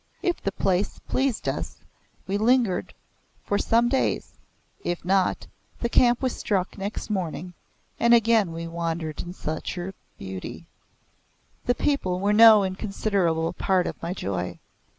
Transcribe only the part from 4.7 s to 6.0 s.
if not, the